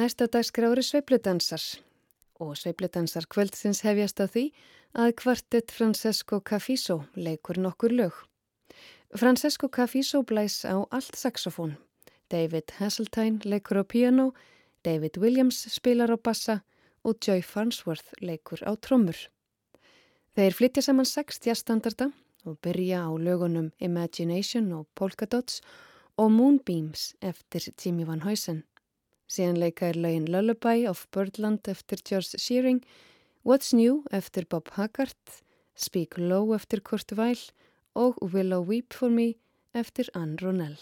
[0.00, 1.60] Næsta dagskrári sveipludansar
[2.40, 4.44] og sveipludansar kvöldsins hefjast að því
[5.02, 8.14] að kvartett Francesco Cafiso leikur nokkur lög.
[9.12, 11.74] Francesco Cafiso blæs á allt saxofón.
[12.32, 14.32] David Hasseltine leikur á piano,
[14.84, 16.62] David Williams spilar á bassa
[17.04, 19.18] og Joy Farnsworth leikur á trommur.
[20.32, 22.08] Þeir flytja saman sex tjastandarda
[22.48, 25.60] og byrja á lögunum Imagination og Polka Dots
[26.16, 28.64] og Moonbeams eftir Jimmy Van Heusen.
[29.30, 32.80] Síðan leika er lægin Lullaby of Birdland eftir George Shearing,
[33.46, 35.42] What's New eftir Bob Haggart,
[35.76, 37.44] Speak Low eftir Kurt Weill
[37.94, 39.34] og Willow Weep for Me
[39.72, 40.78] eftir Ann Ronell.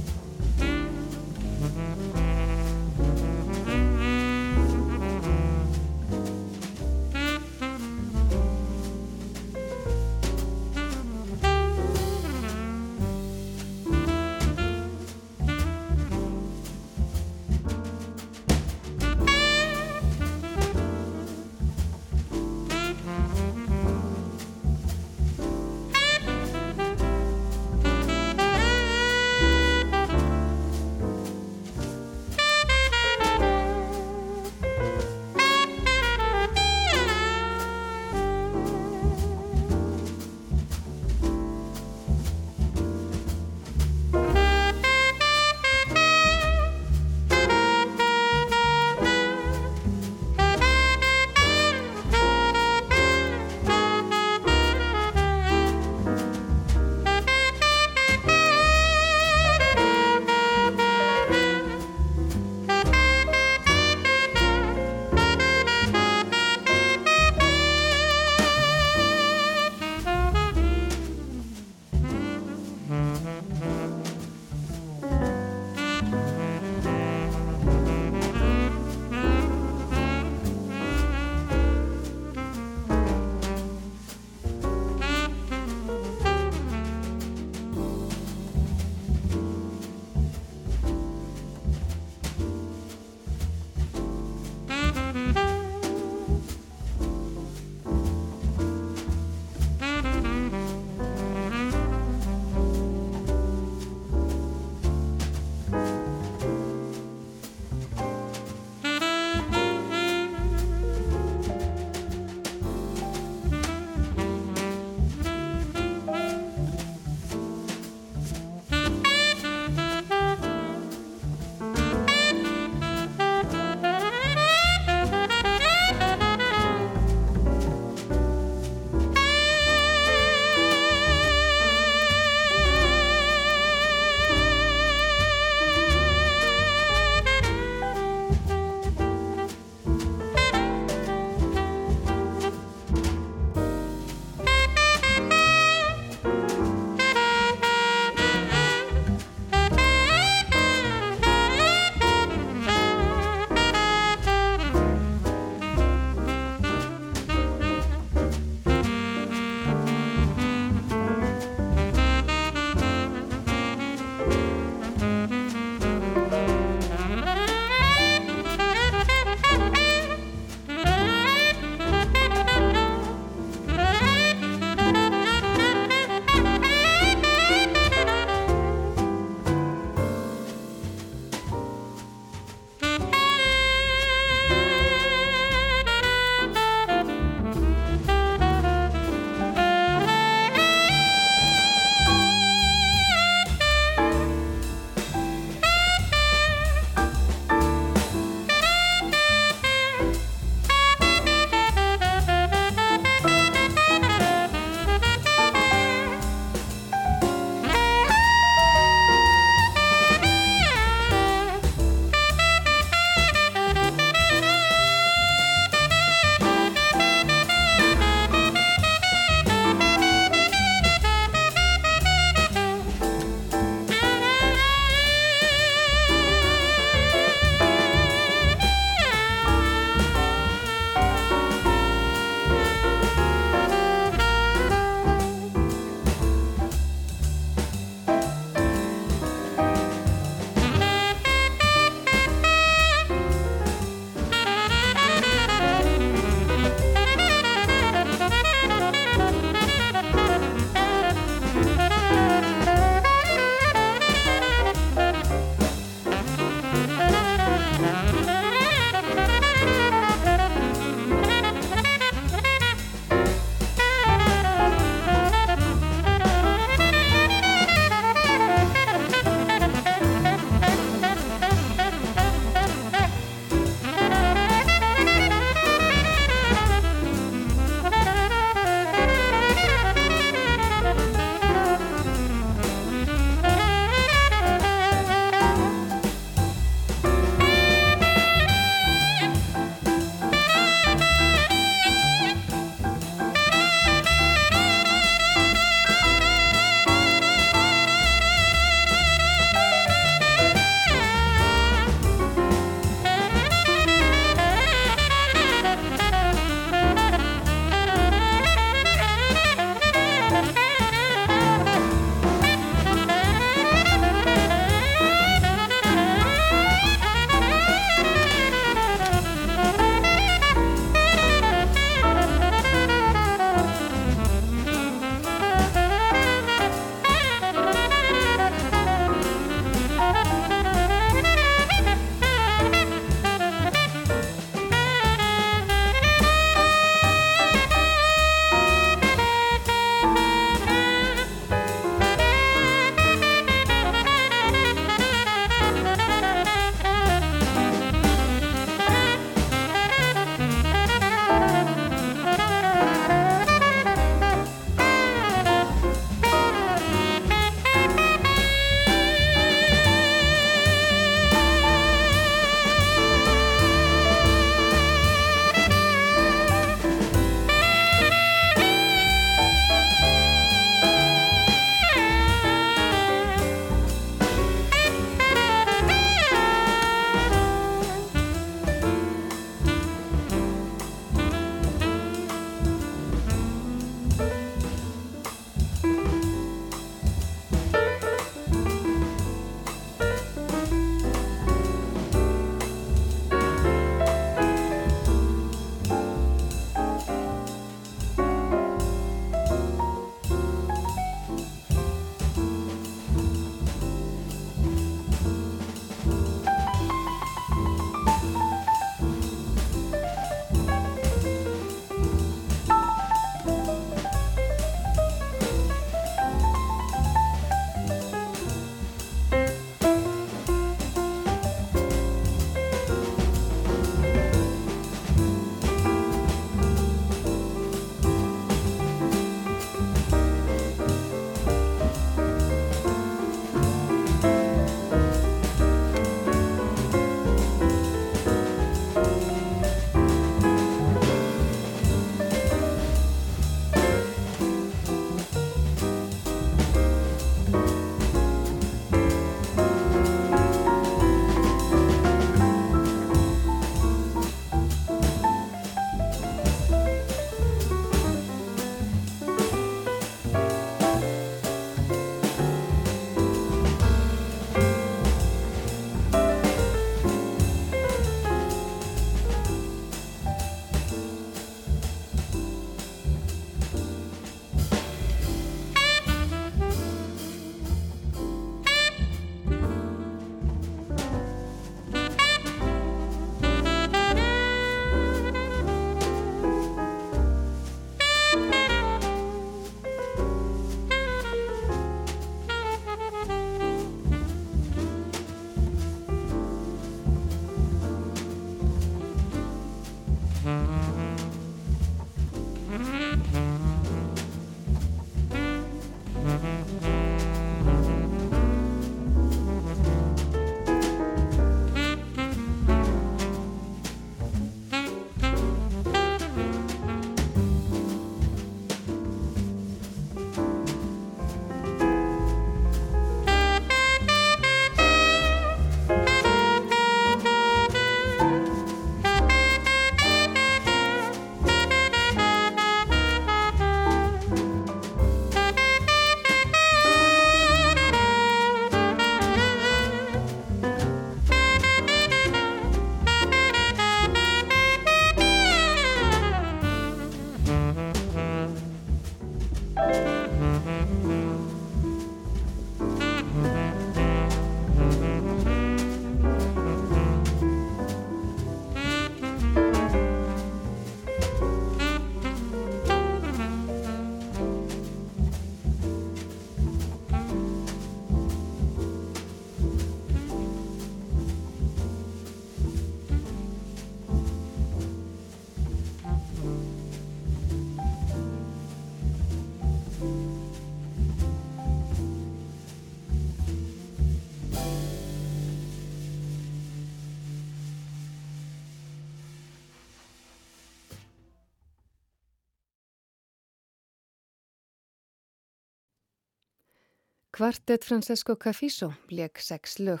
[597.38, 600.00] Kvartett Francesco Cafiso leik sex lög.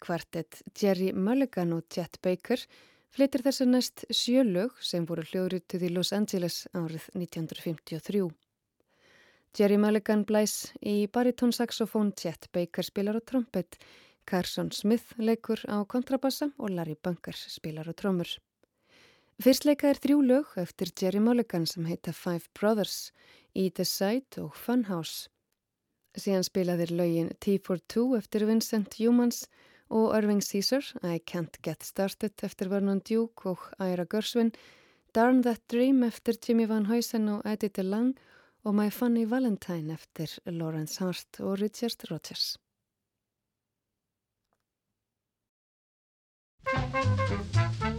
[0.00, 2.62] Kvartett Jerry Mulligan og Chet Baker
[3.12, 8.22] flyttir þessu næst sjö lög sem voru hljóðrituð í Los Angeles árið 1953.
[9.58, 13.76] Jerry Mulligan blæs í baritónsaxofón, Chet Baker spilar á trompet,
[14.24, 18.32] Carson Smith leikur á kontrabassa og Larry Bunker spilar á trómur.
[19.44, 23.12] Fyrst leika er þrjú lög eftir Jerry Mulligan sem heita Five Brothers,
[23.52, 25.28] Eat the Side og Funhouse.
[26.18, 29.44] Síðan spilaðir lögin T for Two eftir Vincent Humans
[29.90, 34.52] og Irving Caesar, I Can't Get Started eftir Vernon Duke og Ira Gershwin,
[35.14, 38.14] Darn That Dream eftir Jimmy Van Huysen og Edith Lang
[38.64, 42.58] og My Funny Valentine eftir Lawrence Hart og Richard Rodgers.
[46.72, 47.89] Música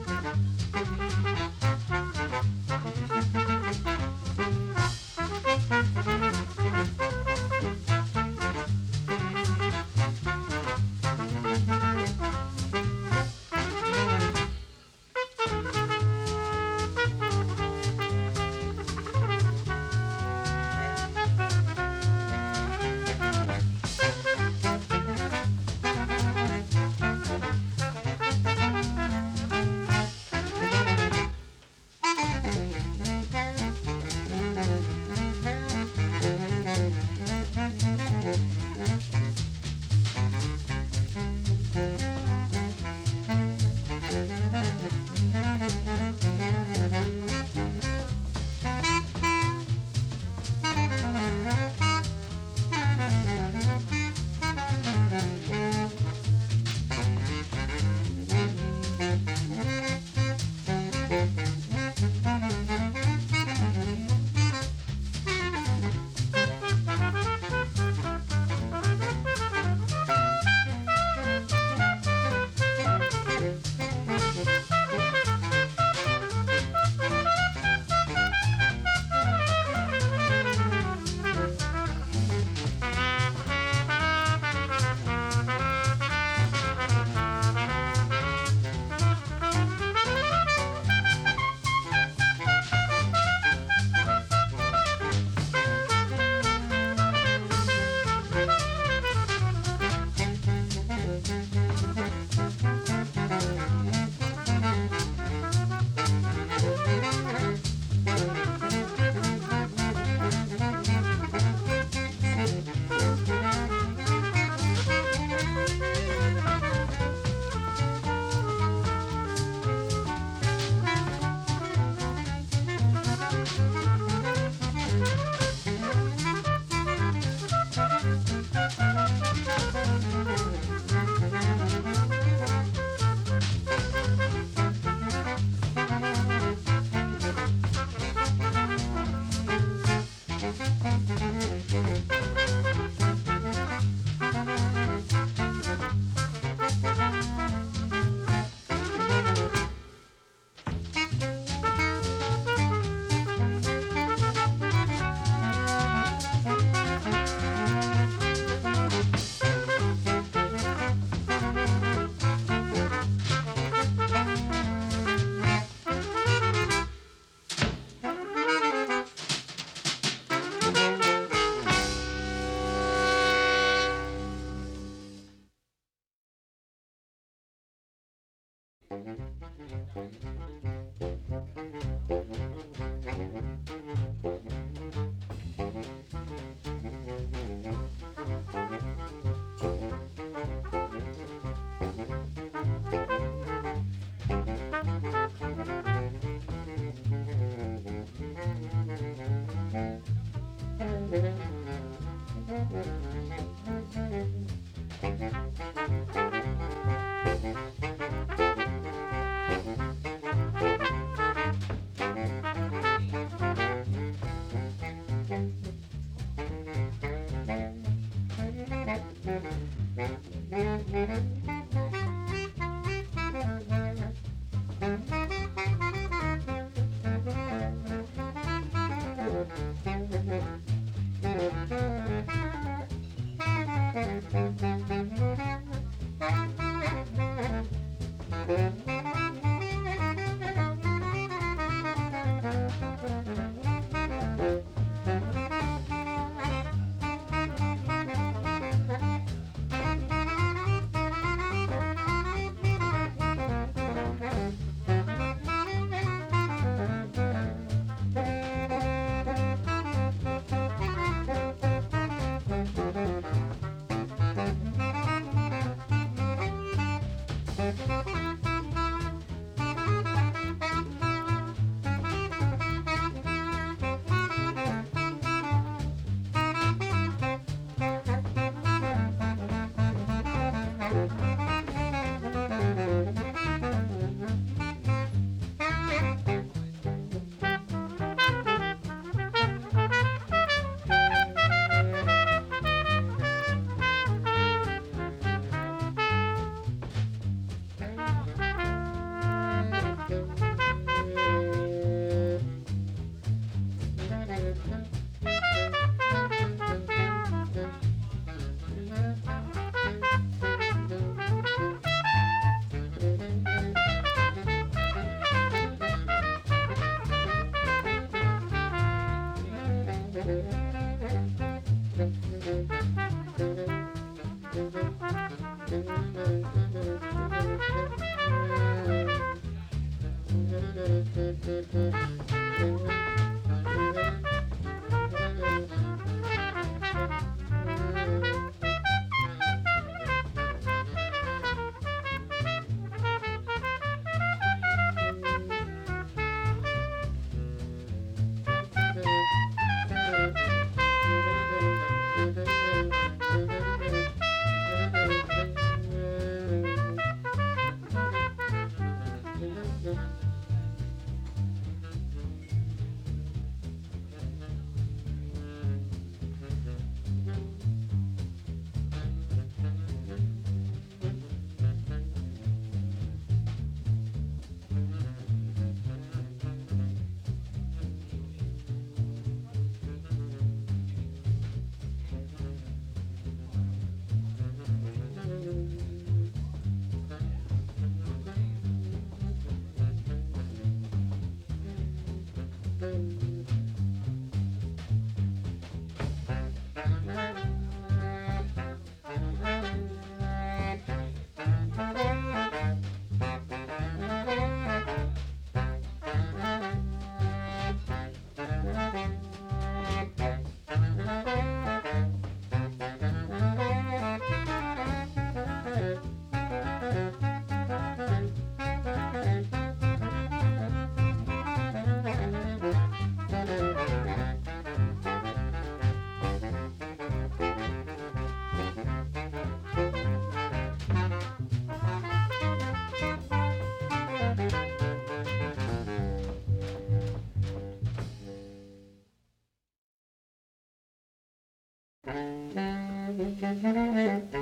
[443.62, 444.34] Thank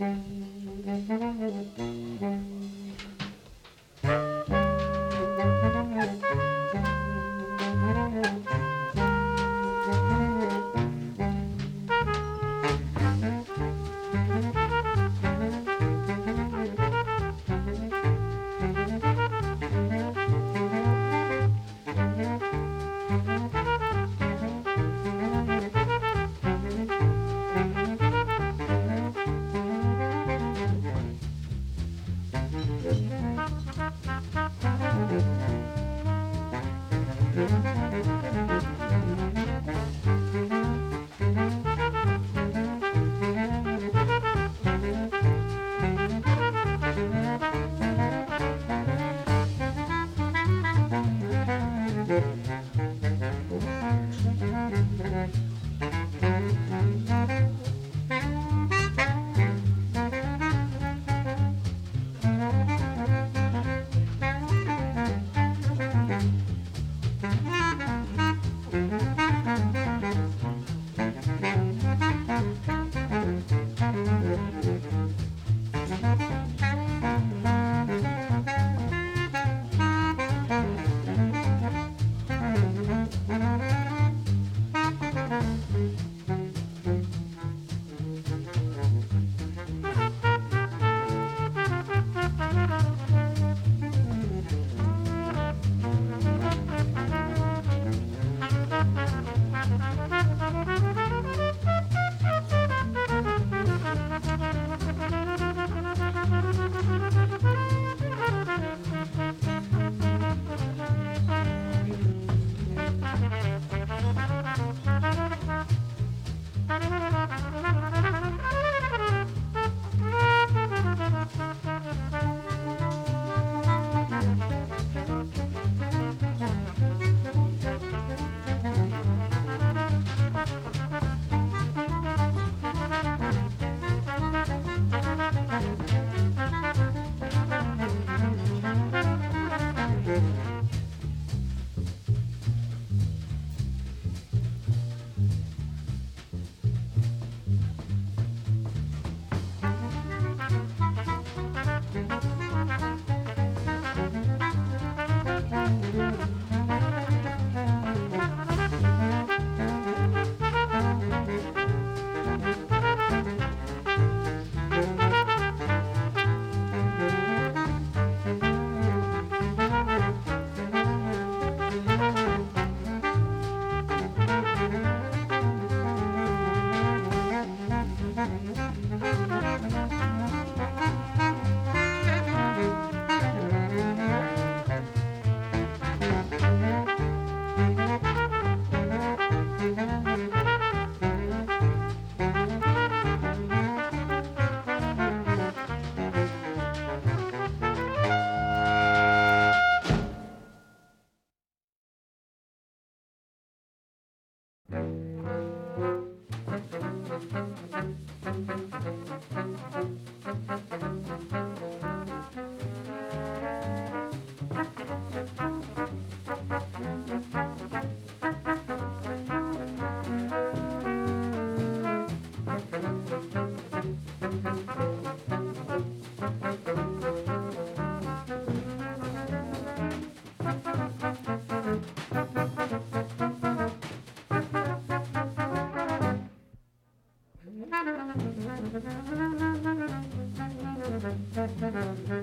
[0.00, 0.07] you.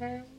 [0.00, 0.35] Mm-hmm.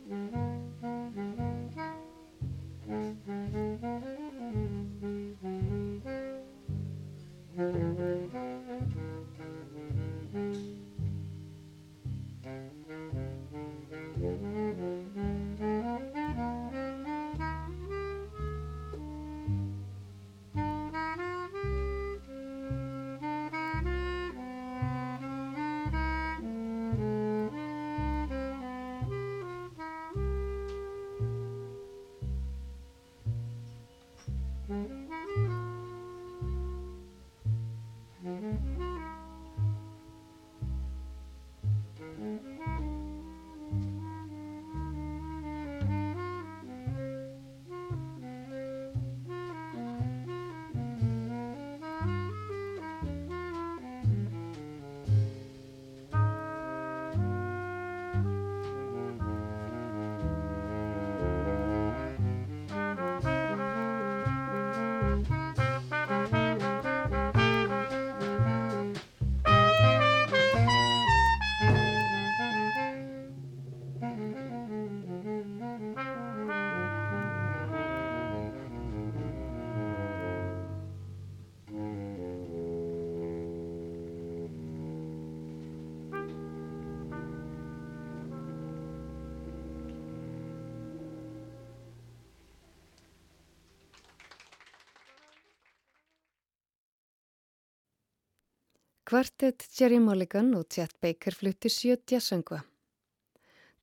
[99.07, 102.57] Kvartett Jerry Mulligan og Chet Baker flutti sjötja söngva.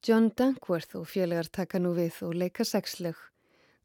[0.04, 3.16] John Dankworth og félagar taka nú við og leika sexlög.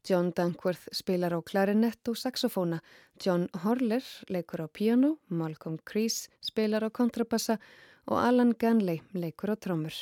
[0.04, 2.82] John Dankworth spilar á klarinett og saxofóna,
[3.24, 7.56] John Horler leikur á piano, Malcolm Crease spilar á kontrabassa
[8.04, 9.96] og Alan Ganley leikur á trommur.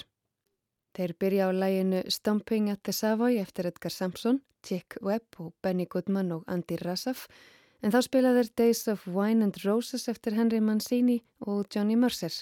[0.91, 5.87] Þeir byrja á læginu Stomping at the Savoy eftir Edgar Sampson, Chick Webb og Benny
[5.87, 7.29] Goodman og Andy Rassaf
[7.83, 12.33] en þá spilaður Days of Wine and Roses eftir Henry Mancini og Johnny Mercer.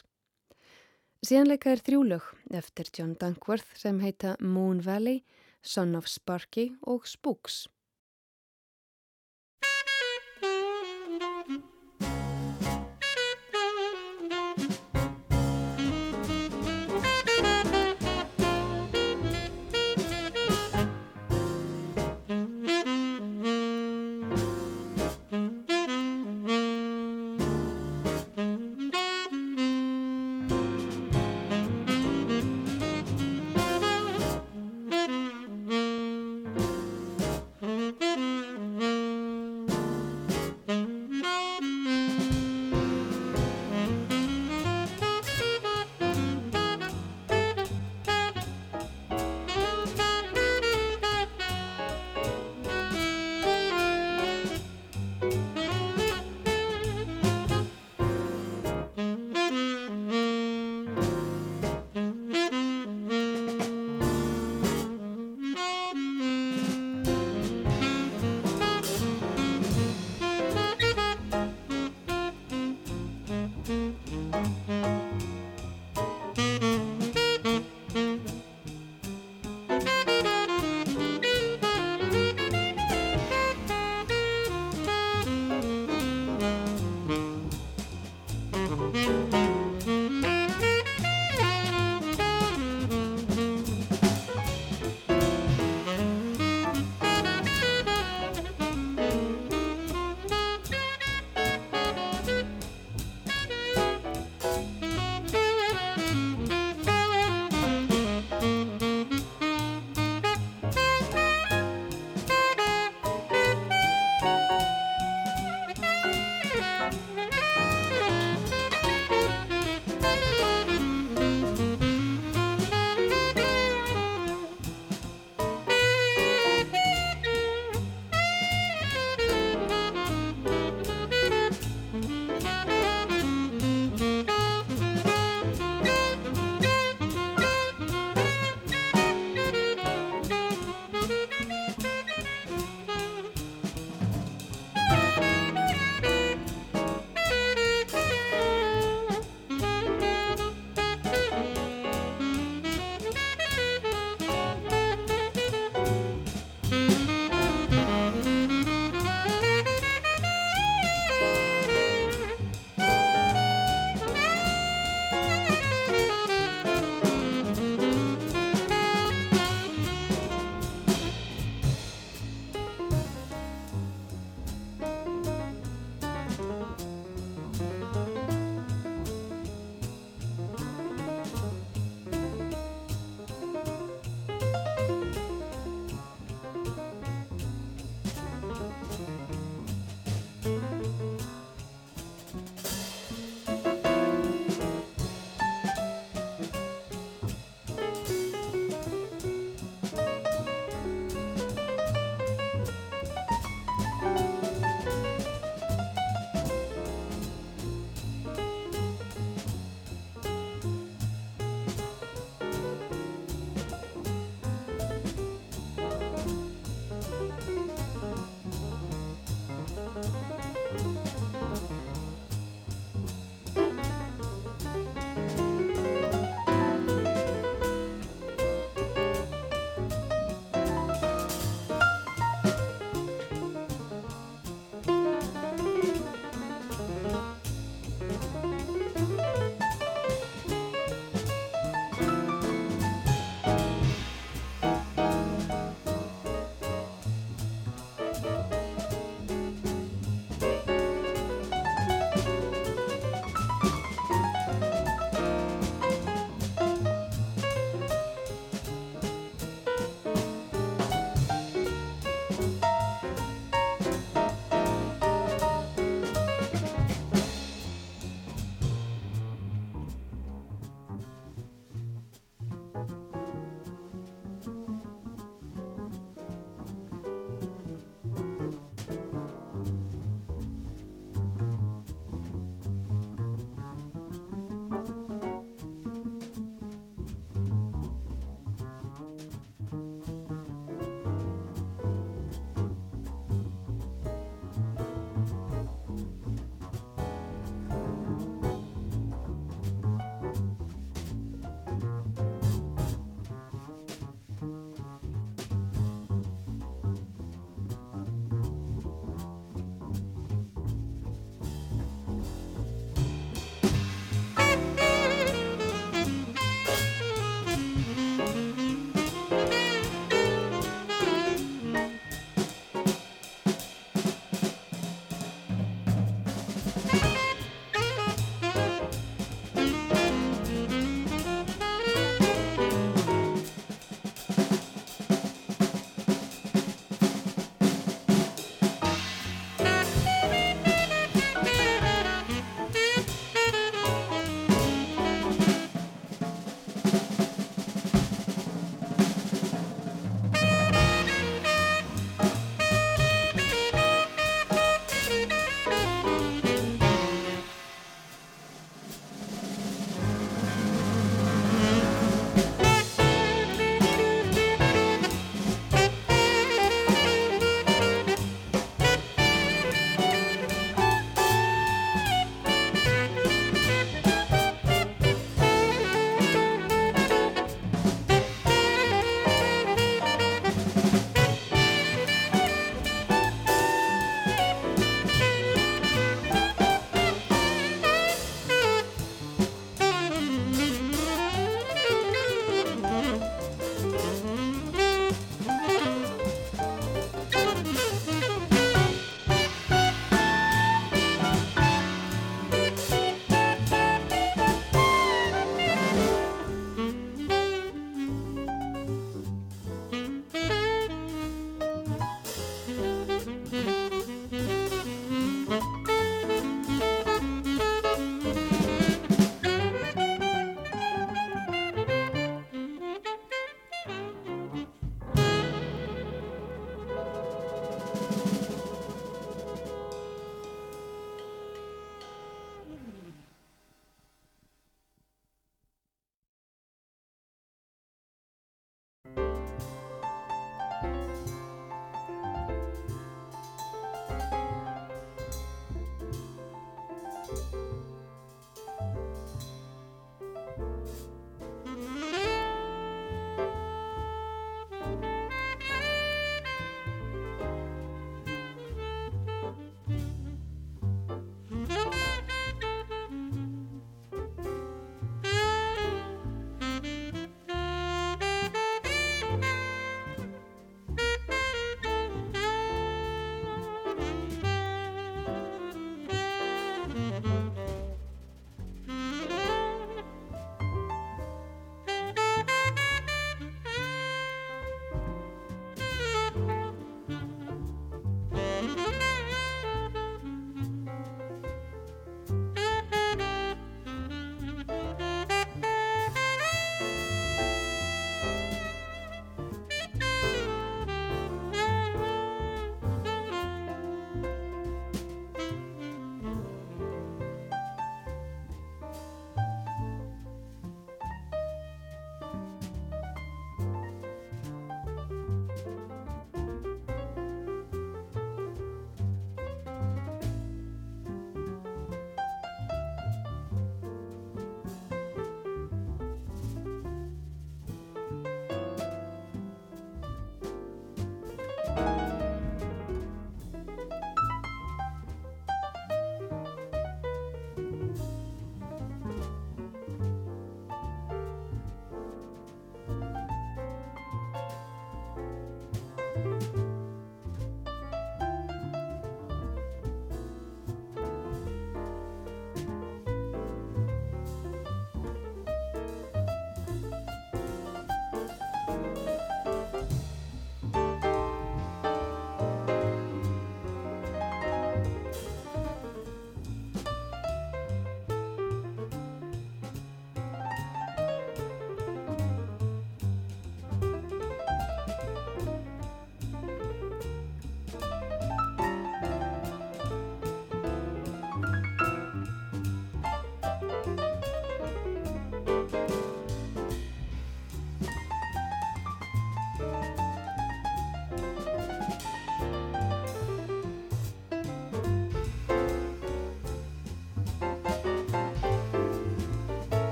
[1.26, 5.22] Síðanleika er þrjúlög eftir John Dankworth sem heita Moon Valley,
[5.62, 7.66] Son of Sparky og Spooks.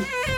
[0.00, 0.06] Yeah.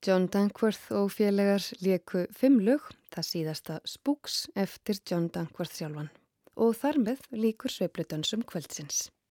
[0.00, 6.08] John Dankworth og félagar leku fimm lög, það síðasta Spooks eftir John Dankworth sjálfan
[6.56, 9.10] og þar með líkur sveipludansum kvöldsins.